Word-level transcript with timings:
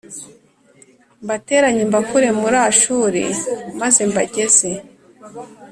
Mbateranye 1.23 1.81
mbakure 1.89 2.29
muri 2.41 2.57
ashuri 2.69 3.23
maze 3.79 4.01
mbageze 4.11 4.69